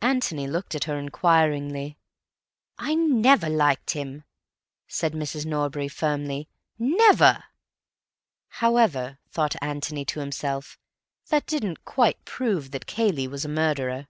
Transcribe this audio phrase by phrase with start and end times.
[0.00, 1.98] Antony looked at her inquiringly.
[2.78, 4.24] "I never liked him,"
[4.88, 5.44] said Mrs.
[5.44, 6.48] Norbury firmly.
[6.78, 7.44] "Never."
[8.64, 10.78] However, thought Antony to himself,
[11.28, 14.08] that didn't quite prove that Cayley was a murderer.